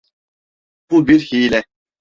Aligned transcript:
Bu 0.91 1.07
bir 1.07 1.19
hile. 1.31 1.63